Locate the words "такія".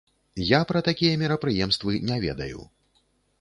0.87-1.19